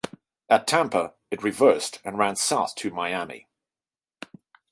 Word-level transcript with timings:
At 0.49 0.65
Tampa, 0.65 1.13
it 1.29 1.43
reversed 1.43 1.99
and 2.03 2.17
ran 2.17 2.35
south 2.35 2.73
to 2.77 2.89
Miami. 2.89 3.47